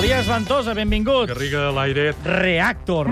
Elias 0.00 0.26
Ventosa, 0.26 0.72
benvingut. 0.72 1.28
Garriga 1.28 1.68
a 1.68 1.72
l'aire. 1.76 2.14
Reactor. 2.24 3.10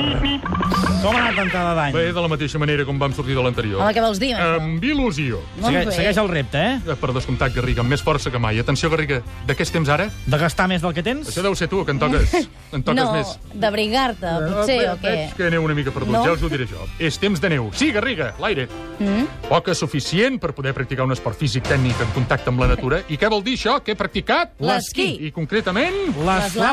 Com 0.99 1.15
ha 1.15 1.21
anat 1.29 1.37
entrada 1.45 1.75
d'any? 1.77 1.93
Bé, 1.95 2.07
de 2.17 2.23
la 2.25 2.29
mateixa 2.33 2.59
manera 2.59 2.83
com 2.89 2.97
vam 2.99 3.13
sortir 3.15 3.37
de 3.37 3.43
l'anterior. 3.45 3.79
Home, 3.85 3.93
què 3.95 4.01
vols 4.03 4.19
dir, 4.19 4.33
amb 4.35 4.83
il·lusió. 4.83 5.39
Segue, 5.61 5.83
bé. 5.87 5.93
segueix 5.95 6.17
el 6.19 6.31
repte, 6.33 6.59
eh? 6.59 6.81
Eh, 6.91 6.97
Per 6.99 7.13
descomptat, 7.15 7.53
Garriga, 7.55 7.85
amb 7.85 7.93
més 7.93 8.03
força 8.03 8.33
que 8.35 8.41
mai. 8.43 8.59
Atenció, 8.59 8.91
Garriga, 8.91 9.21
de 9.47 9.55
què 9.55 9.63
estem 9.63 9.85
ara? 9.95 10.09
De 10.27 10.39
gastar 10.41 10.67
més 10.67 10.83
del 10.83 10.95
que 10.97 11.05
tens? 11.07 11.29
Això 11.31 11.45
deu 11.45 11.55
ser 11.55 11.69
tu, 11.71 11.85
que 11.87 11.93
en 11.95 12.01
toques, 12.01 12.35
en 12.75 12.83
toques 12.83 12.99
no, 13.05 13.13
més. 13.15 13.37
d'abrigar-te, 13.55 14.33
potser, 14.49 14.79
Eh, 14.81 14.91
o 14.91 14.97
què? 14.99 15.13
Veig 15.13 15.37
que 15.37 15.47
aneu 15.53 15.63
una 15.69 15.75
mica 15.79 15.93
perdut, 15.95 16.17
No? 16.17 16.25
ja 16.25 16.33
us 16.33 16.43
ho 16.43 16.49
diré 16.51 16.67
jo. 16.67 16.89
És 16.99 17.21
temps 17.21 17.39
de 17.41 17.49
neu. 17.53 17.71
Sí, 17.79 17.93
Garriga, 17.95 18.33
l'aire. 18.41 18.67
Mm? 18.99 19.29
Poca 19.49 19.75
suficient 19.79 20.41
per 20.43 20.51
poder 20.57 20.75
practicar 20.75 21.05
un 21.07 21.13
esport 21.15 21.39
físic 21.39 21.69
tècnic 21.69 22.01
en 22.03 22.11
contacte 22.17 22.51
amb 22.51 22.59
la 22.65 22.73
natura. 22.75 23.03
I 23.09 23.17
què 23.21 23.31
vol 23.31 23.45
dir 23.45 23.55
això? 23.55 23.79
Què 23.85 23.95
he 23.95 23.99
practicat? 23.99 24.57
L'esquí. 24.59 25.13
I 25.29 25.31
concretament... 25.37 25.95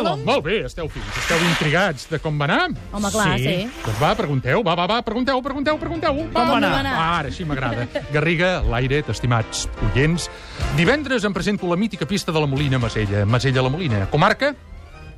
L'eslàlom. 0.05 0.23
Molt 0.25 0.43
bé, 0.45 0.57
esteu 0.65 0.89
fins, 0.89 1.05
esteu 1.17 1.41
intrigats 1.49 2.07
de 2.11 2.19
com 2.21 2.37
va 2.39 2.45
anar? 2.45 2.69
Home, 2.93 3.11
clar, 3.11 3.37
Sí. 3.37 3.43
sí. 3.43 3.69
Doncs 3.85 3.99
va, 4.01 4.13
pregunteu, 4.15 4.63
va, 4.63 4.75
va, 4.75 4.85
va, 4.87 5.01
pregunteu, 5.01 5.41
pregunteu, 5.41 5.77
pregunteu. 5.81 6.15
Va, 6.15 6.41
Com 6.41 6.51
va 6.51 6.57
anar? 6.57 6.71
va 6.71 6.79
anar? 6.79 6.93
Ah, 6.95 7.17
ara 7.19 7.31
sí 7.31 7.45
m'agrada. 7.45 7.87
Garriga, 8.13 8.61
l'aire, 8.61 9.03
estimats 9.09 9.67
oients. 9.93 10.29
Divendres 10.77 11.23
em 11.25 11.33
presento 11.33 11.67
la 11.67 11.75
mítica 11.75 12.05
pista 12.05 12.31
de 12.31 12.39
la 12.39 12.47
Molina 12.47 12.79
Masella. 12.79 13.25
Masella 13.25 13.61
la 13.61 13.69
Molina. 13.69 14.05
Comarca? 14.11 14.53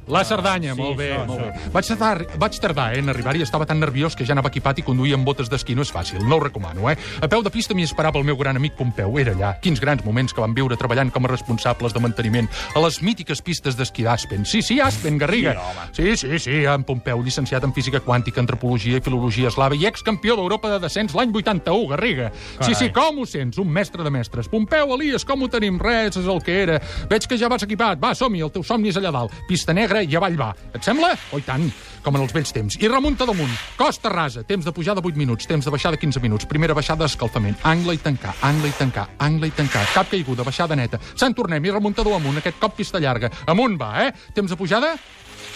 La 0.07 0.23
Cerdanya, 0.23 0.71
sí, 0.73 0.79
molt 0.79 0.95
bé, 0.97 1.09
això, 1.11 1.25
molt 1.27 1.41
bé. 1.43 1.69
Vaig 1.73 1.87
tardar, 1.91 2.25
vaig 2.39 2.59
tardar 2.63 2.85
eh, 2.95 3.01
en 3.01 3.11
arribar 3.11 3.35
i 3.35 3.43
estava 3.43 3.65
tan 3.67 3.81
nerviós 3.81 4.15
que 4.15 4.23
ja 4.27 4.31
anava 4.35 4.47
equipat 4.47 4.79
i 4.79 4.85
conduïa 4.87 5.17
amb 5.17 5.27
botes 5.27 5.49
d'esquí. 5.51 5.75
No 5.75 5.83
és 5.83 5.91
fàcil, 5.91 6.21
no 6.23 6.37
ho 6.37 6.43
recomano, 6.45 6.87
eh? 6.87 6.95
A 7.21 7.27
peu 7.27 7.43
de 7.43 7.51
pista 7.51 7.75
m'hi 7.75 7.83
esperava 7.83 8.19
el 8.21 8.27
meu 8.27 8.37
gran 8.39 8.55
amic 8.55 8.77
Pompeu. 8.77 9.17
Era 9.19 9.33
allà. 9.35 9.51
Quins 9.63 9.81
grans 9.83 10.05
moments 10.05 10.31
que 10.31 10.43
vam 10.43 10.55
viure 10.55 10.77
treballant 10.79 11.11
com 11.11 11.27
a 11.27 11.31
responsables 11.33 11.95
de 11.95 12.03
manteniment 12.03 12.47
a 12.73 12.83
les 12.85 13.01
mítiques 13.03 13.41
pistes 13.43 13.75
d'esquí 13.75 14.05
d'Aspen. 14.07 14.45
Sí, 14.47 14.61
sí, 14.61 14.79
Aspen, 14.79 15.17
Garriga. 15.19 15.57
Sí, 15.91 16.15
sí, 16.15 16.39
sí, 16.39 16.63
en 16.63 16.87
Pompeu, 16.87 17.19
llicenciat 17.23 17.67
en 17.67 17.75
física 17.75 17.99
quàntica, 17.99 18.39
antropologia 18.39 19.01
i 19.01 19.03
filologia 19.03 19.51
eslava 19.51 19.75
i 19.75 19.85
excampió 19.89 20.37
d'Europa 20.39 20.71
de 20.71 20.79
descens 20.85 21.15
l'any 21.17 21.35
81, 21.35 21.91
Garriga. 21.91 22.31
Sí, 22.61 22.73
sí, 22.79 22.89
com 22.95 23.19
ho 23.19 23.27
sents? 23.27 23.59
Un 23.59 23.75
mestre 23.75 24.07
de 24.07 24.13
mestres. 24.13 24.47
Pompeu, 24.47 24.95
Elias, 24.95 25.27
com 25.27 25.43
ho 25.43 25.51
tenim? 25.51 25.81
Res, 25.83 26.15
és 26.15 26.31
el 26.31 26.41
que 26.45 26.61
era. 26.63 26.79
Veig 27.11 27.27
que 27.27 27.37
ja 27.39 27.51
vas 27.51 27.67
equipat. 27.67 27.99
Va, 27.99 28.15
som-hi, 28.15 28.45
el 28.45 28.53
teu 28.55 28.63
somni 28.63 28.93
és 28.93 28.99
allà 29.01 29.11
dalt. 29.11 29.35
Pista 29.49 29.75
negra 29.75 29.96
i 30.03 30.15
avall 30.15 30.37
va. 30.39 30.51
Et 30.73 30.83
sembla? 30.83 31.13
Oh, 31.31 31.39
i 31.39 31.45
tant, 31.45 31.65
com 32.03 32.15
en 32.15 32.21
els 32.23 32.33
vells 32.35 32.53
temps. 32.53 32.77
I 32.79 32.87
remunta 32.87 33.25
damunt. 33.25 33.51
Costa 33.77 34.09
rasa, 34.13 34.43
temps 34.47 34.65
de 34.65 34.71
pujar 34.71 34.95
de 34.95 35.01
8 35.03 35.17
minuts, 35.17 35.47
temps 35.47 35.65
de 35.65 35.71
baixar 35.73 35.91
de 35.91 35.97
15 36.01 36.19
minuts. 36.23 36.45
Primera 36.45 36.73
baixada 36.77 37.03
d'escalfament. 37.05 37.57
Angle 37.63 37.95
i 37.95 37.97
tancar, 38.03 38.35
angle 38.41 38.69
i 38.69 38.75
tancar, 38.77 39.07
angle 39.19 39.47
i 39.47 39.51
tancar. 39.51 39.85
Cap 39.93 40.09
caiguda, 40.11 40.43
baixada 40.47 40.75
neta. 40.75 40.99
Se'n 41.15 41.33
tornem 41.33 41.63
i 41.65 41.71
remuntador 41.71 42.15
amunt. 42.19 42.37
Aquest 42.37 42.59
cop 42.59 42.75
pista 42.77 42.99
llarga. 42.99 43.31
Amunt 43.47 43.77
va, 43.79 43.93
eh? 44.07 44.11
Temps 44.33 44.49
de 44.49 44.55
pujada? 44.57 44.95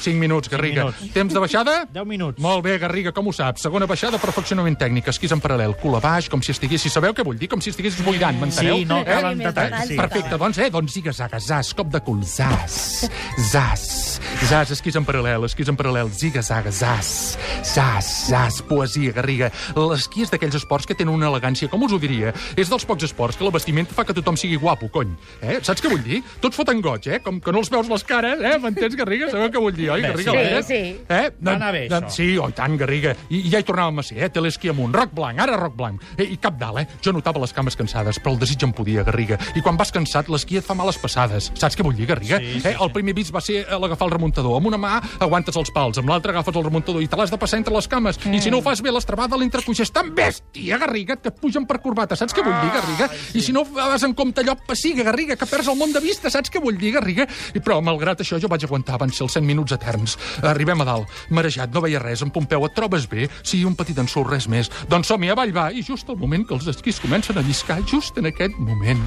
5 0.02 0.18
minuts, 0.18 0.50
Garriga. 0.50 0.86
minuts. 0.88 1.14
Temps 1.14 1.32
de 1.34 1.40
baixada? 1.40 1.86
10 1.94 2.06
minuts. 2.10 2.40
Molt 2.42 2.64
bé, 2.66 2.80
Garriga, 2.82 3.12
com 3.14 3.28
ho 3.28 3.32
saps? 3.38 3.62
Segona 3.62 3.86
baixada, 3.86 4.18
perfeccionament 4.18 4.74
tècnic, 4.82 5.12
esquís 5.14 5.32
en 5.36 5.40
paral·lel, 5.44 5.76
cul 5.78 5.94
a 5.96 6.00
baix, 6.02 6.28
com 6.28 6.42
si 6.42 6.50
estiguessis... 6.56 6.92
Sabeu 6.92 7.14
què 7.14 7.22
vull 7.24 7.38
dir? 7.38 7.48
Com 7.52 7.62
si 7.62 7.70
estiguessis 7.70 8.02
buidant, 8.04 8.40
m'enteneu? 8.42 8.80
Sí, 8.82 8.86
no 8.90 8.98
Eh? 9.02 9.06
cal 9.06 9.28
en 9.32 9.38
Més 9.38 9.46
detall. 9.52 9.70
detalls, 9.70 9.88
Sí. 9.92 9.98
Perfecte, 10.02 10.38
doncs, 10.42 10.58
eh, 10.58 10.70
doncs 10.74 10.94
ziga-zaga, 10.98 11.40
zas, 11.40 11.74
cop 11.78 11.92
de 11.94 12.02
cul, 12.02 12.24
zas, 12.26 13.06
zas, 13.52 14.20
zas, 14.48 14.72
esquís 14.74 14.96
en 15.00 15.06
paral·lel, 15.08 15.46
esquís 15.48 15.70
en 15.72 15.78
paral·lel, 15.80 16.10
ziga-zaga, 16.12 16.72
zas, 16.72 17.38
zas, 17.64 18.08
zas, 18.30 18.62
poesia, 18.68 19.14
Garriga. 19.16 19.52
L'esquí 19.78 20.26
és 20.26 20.32
d'aquells 20.32 20.58
esports 20.60 20.88
que 20.90 20.96
tenen 20.98 21.14
una 21.14 21.30
elegància, 21.30 21.70
com 21.72 21.84
us 21.86 21.94
ho 21.96 22.00
diria? 22.02 22.34
És 22.60 22.72
dels 22.72 22.86
pocs 22.88 23.06
esports 23.08 23.38
que 23.40 23.46
la 23.48 23.54
vestimenta 23.54 23.96
fa 23.96 24.06
que 24.08 24.16
tothom 24.18 24.38
sigui 24.40 24.58
guapo, 24.62 24.90
cony. 24.92 25.14
Eh? 25.42 25.60
Saps 25.64 25.84
què 25.84 25.92
vull 25.92 26.04
dir? 26.04 26.22
Tots 26.44 26.58
foten 26.58 26.82
goig, 26.84 27.08
eh? 27.08 27.22
Com 27.24 27.40
que 27.44 27.54
no 27.54 27.62
els 27.64 27.72
veus 27.72 27.90
les 27.92 28.06
cares, 28.08 28.42
eh? 28.42 28.58
M'entens, 28.62 28.98
Garriga? 29.00 29.30
Sabeu 29.32 29.52
què 29.54 29.64
vull 29.64 29.76
dir, 29.78 29.90
oi, 29.94 30.02
Garriga? 30.04 30.36
sí, 30.62 30.68
sí. 30.72 30.82
Eh? 31.08 31.24
Va 31.42 31.56
anar 31.56 31.72
bé, 31.76 31.86
això. 31.88 32.12
Sí, 32.12 32.30
oh, 32.42 32.50
i 32.52 32.58
tant, 32.58 32.76
Garriga. 32.82 33.16
I, 33.30 33.44
i 33.46 33.54
ja 33.54 33.62
hi 33.62 33.68
tornàvem 33.68 34.02
a 34.02 34.08
ser, 34.08 34.20
eh? 34.26 34.32
Té 34.34 34.44
l'esquí 34.44 34.72
amunt, 34.72 34.94
roc 34.96 35.14
blanc, 35.16 35.40
ara 35.44 35.60
roc 35.60 35.78
blanc. 35.78 36.04
Eh, 36.18 36.28
I 36.36 36.40
cap 36.42 36.60
dalt, 36.60 36.82
eh? 36.84 37.00
Jo 37.04 37.14
notava 37.16 37.42
les 37.44 37.54
cames 37.56 37.78
cansades, 37.80 38.20
però 38.20 38.36
el 38.36 38.42
desig 38.44 38.64
em 38.68 38.76
podia, 38.76 39.06
Garriga. 39.08 39.40
I 39.56 39.64
quan 39.64 39.80
vas 39.80 39.94
cansat, 39.96 40.32
l'esquí 40.32 40.60
et 40.60 40.68
fa 40.68 40.76
males 40.78 41.00
passades. 41.02 41.52
Saps 41.60 41.78
què 41.78 41.86
vull 41.86 41.96
dir, 41.98 42.10
Garriga? 42.10 42.42
Sí, 42.42 42.60
sí, 42.60 42.68
eh? 42.74 42.76
El 42.82 42.92
primer 42.96 43.16
bits 43.18 43.32
va 43.34 43.44
ser 43.44 43.62
eh, 43.64 43.80
l'agafar 43.80 44.10
el 44.10 44.16
remuntador. 44.22 44.58
Amb 44.58 44.70
una 44.70 44.78
mà 44.78 45.00
aguantes 45.20 45.58
els 45.58 45.74
pals, 45.74 45.98
amb 45.98 46.10
l'altra 46.12 46.36
agafes 46.36 46.56
el 46.56 46.66
remuntador 46.68 47.02
i 47.02 47.10
te 47.10 47.18
l'has 47.18 47.34
de 47.34 47.40
passar 47.42 47.58
entre 47.62 47.74
les 47.74 47.88
cames. 47.90 48.20
Mm. 48.22 48.38
I 48.38 48.42
si 48.46 48.54
no 48.54 48.62
ho 48.62 48.66
fas 48.66 48.82
bé, 48.86 48.94
l'estrabada 48.94 49.36
a 49.36 49.42
és 49.82 49.92
tan 49.92 50.12
bèstia, 50.14 50.78
Garriga, 50.78 51.16
que 51.18 51.30
et 51.32 51.40
pugen 51.42 51.66
per 51.66 51.80
corbata. 51.82 52.16
Saps 52.16 52.36
què 52.36 52.44
vull 52.46 52.58
dir, 52.62 52.70
Garriga? 52.76 53.08
I 53.34 53.42
si 53.42 53.54
no 53.56 53.64
vas 53.66 54.04
en 54.04 54.14
compte 54.14 54.42
allò 54.42 54.56
passiga, 54.68 55.04
Garriga, 55.08 55.36
que 55.36 55.48
perds 55.50 55.72
el 55.72 55.78
món 55.80 55.94
de 55.94 56.02
vista. 56.04 56.30
Saps 56.30 56.52
què 56.52 56.62
vull 56.62 56.78
dir, 56.78 56.94
Garriga? 56.94 57.26
I 57.56 57.62
però, 57.64 57.80
malgrat 57.82 58.22
això, 58.22 58.38
jo 58.42 58.50
vaig 58.52 58.66
aguantar. 58.68 59.00
Van 59.02 59.10
ser 59.10 59.26
els 59.26 59.38
100 59.40 59.48
minuts 59.48 59.74
eterns. 59.74 60.18
Arribem 60.44 60.84
a 60.84 60.88
dalt. 60.88 61.10
Marejat, 61.30 61.74
no 61.74 61.82
veia 61.82 62.02
res. 62.04 62.22
En 62.22 62.34
Pompeu, 62.34 62.66
et 62.68 62.76
trobes 62.78 63.08
bé? 63.10 63.28
Sí, 63.42 63.64
un 63.66 63.76
petit 63.80 63.98
ensurt, 63.98 64.30
res 64.30 64.48
més. 64.52 64.70
Doncs 64.92 65.10
som-hi, 65.10 65.32
avall 65.34 65.56
va. 65.56 65.70
I 65.72 65.82
just 65.88 66.10
al 66.12 66.20
moment 66.22 66.46
que 66.48 66.58
els 66.58 66.68
esquís 66.70 67.02
comencen 67.02 67.40
a 67.40 67.46
lliscar, 67.46 67.80
just 67.90 68.20
en 68.22 68.30
aquest 68.30 68.60
moment, 68.60 69.02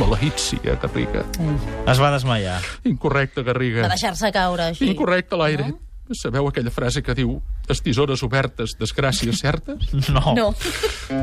maleït 0.00 0.42
sia, 0.42 0.74
Garriga. 0.82 1.24
Es 1.86 2.02
va 2.02 2.10
desmaiar. 2.14 2.58
Incorrecte, 2.88 3.46
Garriga. 3.46 3.86
Va 3.86 3.94
deixar-se 3.94 4.32
caure, 4.38 4.70
així. 4.72 4.88
Incorrecte, 4.94 5.38
l'aire. 5.40 5.72
Sabeu 6.16 6.48
aquella 6.48 6.72
frase 6.72 7.02
que 7.04 7.14
diu 7.18 7.36
les 7.68 7.82
tisores 7.84 8.22
obertes, 8.26 8.76
desgràcies 8.78 9.42
certes? 9.42 9.88
No. 10.08 10.32
No. 10.34 10.46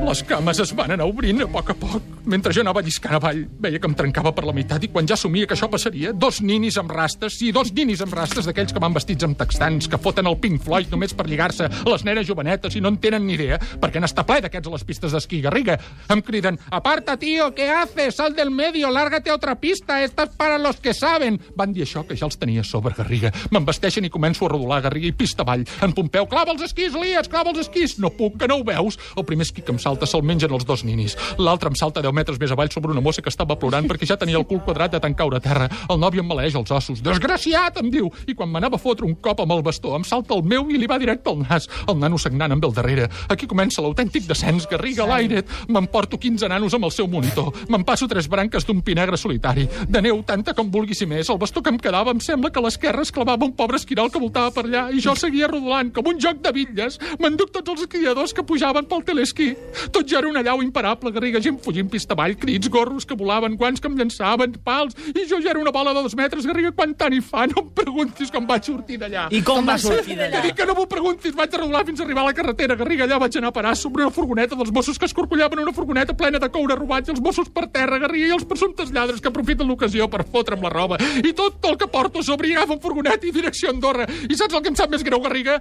Les 0.06 0.22
cames 0.28 0.60
es 0.62 0.72
van 0.78 0.92
anar 0.94 1.08
obrint 1.10 1.42
a 1.42 1.48
poc 1.50 1.72
a 1.72 1.76
poc. 1.78 2.04
Mentre 2.30 2.54
jo 2.54 2.62
anava 2.62 2.84
lliscant 2.86 3.16
avall, 3.18 3.42
veia 3.62 3.80
que 3.82 3.90
em 3.90 3.96
trencava 3.98 4.32
per 4.36 4.46
la 4.46 4.54
meitat 4.56 4.84
i 4.86 4.90
quan 4.94 5.08
ja 5.10 5.16
assumia 5.18 5.48
que 5.50 5.56
això 5.58 5.70
passaria, 5.72 6.14
dos 6.14 6.40
ninis 6.46 6.78
amb 6.82 6.92
rastes, 6.94 7.40
sí, 7.40 7.52
dos 7.56 7.72
ninis 7.76 8.04
amb 8.06 8.14
rastes 8.16 8.46
d'aquells 8.46 8.74
que 8.76 8.82
van 8.84 8.94
vestits 8.96 9.26
amb 9.26 9.38
textans, 9.40 9.90
que 9.90 10.00
foten 10.02 10.30
el 10.30 10.38
Pink 10.42 10.62
Floyd 10.64 10.94
només 10.94 11.16
per 11.18 11.26
lligar-se 11.30 11.68
a 11.68 11.90
les 11.90 12.06
nenes 12.06 12.28
jovenetes 12.30 12.78
i 12.78 12.84
no 12.84 12.94
en 12.94 13.00
tenen 13.02 13.26
ni 13.26 13.36
idea, 13.38 13.60
perquè 13.82 14.02
n'està 14.02 14.26
ple 14.28 14.40
d'aquests 14.46 14.70
a 14.70 14.76
les 14.76 14.86
pistes 14.88 15.16
d'esquí, 15.16 15.42
Garriga. 15.46 15.78
Em 16.14 16.22
criden, 16.26 16.60
aparta, 16.70 17.18
tío, 17.18 17.54
¿qué 17.56 17.70
haces? 17.72 18.16
Sal 18.22 18.36
del 18.36 18.52
medio, 18.52 18.92
lárgate 18.92 19.30
a 19.30 19.36
otra 19.36 19.56
pista, 19.60 20.04
esta 20.04 20.24
es 20.24 20.36
para 20.38 20.58
los 20.58 20.78
que 20.78 20.94
saben. 20.94 21.40
Van 21.56 21.74
dir 21.74 21.86
això, 21.86 22.06
que 22.08 22.18
ja 22.18 22.30
els 22.30 22.38
tenia 22.40 22.64
sobre, 22.64 22.96
Garriga. 22.98 23.34
M'embesteixen 23.52 24.06
i 24.06 24.14
començo 24.14 24.46
a 24.46 24.54
rodolar, 24.54 24.82
Garriga, 24.86 25.10
i 25.10 25.18
pista 25.18 25.44
avall. 25.44 25.66
En 25.82 25.94
Pompeu, 25.94 26.28
clava 26.36 26.52
els 26.52 26.66
esquís, 26.68 26.92
Elias, 26.92 27.30
clava 27.32 27.54
els 27.54 27.62
esquís. 27.64 27.96
No 28.04 28.10
puc, 28.12 28.36
que 28.42 28.48
no 28.52 28.58
ho 28.60 28.64
veus? 28.68 28.98
El 29.16 29.24
primer 29.24 29.46
esquí 29.48 29.64
que 29.64 29.72
em 29.72 29.80
salta 29.80 30.08
se'l 30.10 30.26
mengen 30.26 30.52
els 30.52 30.66
dos 30.68 30.84
ninis. 30.84 31.16
L'altre 31.40 31.72
em 31.72 31.78
salta 31.80 32.04
10 32.04 32.12
metres 32.12 32.40
més 32.42 32.52
avall 32.52 32.72
sobre 32.74 32.92
una 32.92 33.04
mossa 33.04 33.24
que 33.24 33.32
estava 33.32 33.56
plorant 33.60 33.88
perquè 33.88 34.10
ja 34.10 34.18
tenia 34.20 34.36
el 34.42 34.44
cul 34.50 34.60
quadrat 34.66 34.92
de 34.92 35.00
tant 35.00 35.16
caure 35.16 35.40
a 35.40 35.44
terra. 35.44 35.70
El 35.88 36.02
nòvio 36.02 36.26
em 36.26 36.28
maleeix 36.28 36.58
els 36.60 36.74
ossos. 36.76 37.00
Desgraciat, 37.06 37.80
em 37.80 37.92
diu. 37.94 38.10
I 38.28 38.36
quan 38.36 38.52
m'anava 38.52 38.76
a 38.76 38.84
fotre 38.84 39.08
un 39.08 39.16
cop 39.16 39.46
amb 39.46 39.56
el 39.56 39.64
bastó, 39.64 39.94
em 39.96 40.04
salta 40.04 40.36
el 40.36 40.44
meu 40.44 40.68
i 40.74 40.82
li 40.82 40.90
va 40.92 41.00
directe 41.00 41.32
al 41.32 41.40
nas. 41.46 41.70
El 41.88 42.02
nano 42.02 42.20
sagnant 42.20 42.58
amb 42.58 42.68
el 42.68 42.76
darrere. 42.76 43.08
Aquí 43.32 43.48
comença 43.48 43.86
l'autèntic 43.86 44.28
descens, 44.28 44.68
Garriga 44.68 45.08
l'aire. 45.08 45.46
M'emporto 45.72 46.20
15 46.20 46.52
nanos 46.52 46.76
amb 46.76 46.90
el 46.90 46.96
seu 46.98 47.08
monitor. 47.08 47.54
Me'n 47.72 47.88
passo 47.88 48.10
tres 48.12 48.28
branques 48.28 48.68
d'un 48.68 48.84
pi 48.84 48.98
negre 49.00 49.16
solitari. 49.16 49.70
De 49.88 50.04
neu, 50.04 50.20
tanta 50.28 50.52
com 50.58 50.68
vulguis 50.74 51.06
i 51.06 51.08
més. 51.08 51.32
El 51.32 51.40
bastó 51.40 51.64
que 51.64 51.72
em 51.72 51.80
quedava 51.80 52.12
em 52.12 52.20
sembla 52.20 52.52
que 52.52 52.64
l'esquerra 52.64 53.08
es 53.08 53.16
clavava 53.16 53.48
un 53.48 53.56
pobre 53.56 53.80
esquirol 53.80 54.12
que 54.12 54.20
voltava 54.20 54.52
per 54.52 54.68
allà 54.68 54.88
i 54.92 55.00
jo 55.00 55.16
seguia 55.16 55.48
rodolant 55.48 55.94
com 55.96 56.12
un 56.12 56.25
joc 56.26 56.42
de 56.44 56.52
bitlles. 56.56 56.98
M'enduc 57.22 57.52
tots 57.56 57.74
els 57.76 57.86
esquiadors 57.86 58.34
que 58.36 58.44
pujaven 58.46 58.88
pel 58.90 59.04
telesquí. 59.06 59.52
Tot 59.94 60.08
ja 60.10 60.20
era 60.22 60.30
una 60.32 60.44
llau 60.46 60.64
imparable, 60.66 61.14
Garriga, 61.16 61.42
gent 61.44 61.60
fugint 61.64 61.90
pista 61.92 62.16
avall, 62.18 62.36
crits, 62.40 62.70
gorros 62.72 63.06
que 63.06 63.18
volaven, 63.18 63.56
guants 63.60 63.82
que 63.82 63.90
em 63.92 63.98
llançaven, 64.00 64.58
pals, 64.66 64.96
i 65.14 65.26
jo 65.30 65.40
ja 65.44 65.52
era 65.54 65.62
una 65.62 65.74
bola 65.76 65.94
de 65.94 66.04
dos 66.06 66.16
metres, 66.18 66.48
Garriga, 66.50 66.72
quan 66.76 66.96
tant 66.98 67.14
hi 67.14 67.22
fa? 67.24 67.46
No 67.52 67.62
em 67.66 67.70
preguntis 67.78 68.32
com 68.34 68.48
vaig 68.50 68.66
sortir 68.66 68.98
d'allà. 69.02 69.28
I 69.32 69.42
com, 69.46 69.62
Com 69.62 69.70
va 69.70 69.78
sortir 69.82 70.18
d'allà? 70.18 70.42
Que 70.42 70.48
dic 70.50 70.58
que 70.58 70.66
no 70.68 70.76
m'ho 70.78 70.88
preguntis, 70.92 71.36
vaig 71.38 71.54
rodolar 71.56 71.86
fins 71.88 72.02
a 72.02 72.06
arribar 72.08 72.26
a 72.26 72.30
la 72.32 72.36
carretera, 72.38 72.76
Garriga, 72.80 73.06
allà 73.06 73.20
vaig 73.22 73.38
anar 73.38 73.52
a 73.54 73.56
parar 73.56 73.76
sobre 73.78 74.04
una 74.04 74.14
furgoneta 74.16 74.58
dels 74.58 74.72
Mossos 74.76 75.00
que 75.00 75.08
escorcollaven 75.10 75.62
una 75.62 75.74
furgoneta 75.76 76.16
plena 76.18 76.40
de 76.42 76.50
coure 76.50 76.76
robat 76.80 77.08
i 77.08 77.14
els 77.14 77.22
Mossos 77.24 77.50
per 77.54 77.68
terra, 77.74 78.00
Garriga, 78.02 78.32
i 78.32 78.36
els 78.36 78.48
presumptes 78.50 78.92
lladres 78.96 79.22
que 79.22 79.30
aprofiten 79.32 79.68
l'ocasió 79.70 80.10
per 80.12 80.26
fotre'm 80.26 80.64
la 80.66 80.74
roba. 80.74 81.00
I 81.22 81.34
tot 81.38 81.64
el 81.70 81.78
que 81.78 81.88
porto 81.92 82.24
sobre 82.24 82.50
i 82.50 82.56
agafen 82.56 82.82
furgoneta 82.82 83.28
i 83.28 83.34
direcció 83.36 83.70
a 83.70 83.76
Andorra. 83.76 84.08
I 84.30 84.36
saps 84.36 84.56
el 84.56 84.64
que 84.66 84.72
em 84.74 84.80
sap 84.80 84.92
més 84.92 85.04
greu, 85.06 85.22
Garriga? 85.24 85.60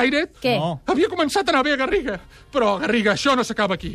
L'aire 0.00 0.24
Què? 0.40 0.56
No. 0.58 0.80
havia 0.86 1.08
començat 1.12 1.46
a 1.48 1.54
anar 1.54 1.62
bé, 1.68 1.76
Garriga. 1.76 2.18
Però, 2.52 2.78
Garriga, 2.80 3.12
això 3.14 3.36
no 3.36 3.44
s'acaba 3.44 3.74
aquí. 3.78 3.94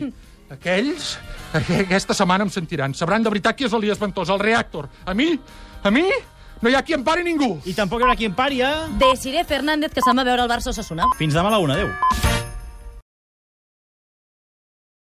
Aquells, 0.49 1.15
aqu- 1.57 1.81
aquesta 1.87 2.13
setmana 2.13 2.45
em 2.45 2.51
sentiran. 2.53 2.93
Sabran 2.93 3.23
de 3.25 3.29
veritat 3.33 3.57
qui 3.57 3.65
és 3.65 3.73
l'Elias 3.73 3.99
Ventosa, 3.99 4.33
el 4.33 4.39
reactor. 4.39 4.89
A 5.05 5.13
mi, 5.17 5.31
a 5.83 5.91
mi, 5.91 6.05
no 6.61 6.69
hi 6.69 6.75
ha 6.77 6.83
qui 6.85 6.93
em 6.93 7.03
pari 7.03 7.23
ningú. 7.25 7.59
I 7.65 7.73
tampoc 7.73 7.99
hi 7.99 8.03
haurà 8.07 8.15
qui 8.15 8.25
em 8.29 8.33
pari, 8.37 8.61
eh? 8.61 8.73
Desiré 9.01 9.43
Fernández, 9.43 9.91
que 9.93 10.01
se'n 10.05 10.17
va 10.17 10.23
veure 10.23 10.45
el 10.45 10.49
Barça 10.49 10.69
Osasuna. 10.69 11.09
Fins 11.17 11.33
demà 11.33 11.49
a 11.49 11.57
la 11.57 11.59
una, 11.65 11.73
adéu. 11.79 12.24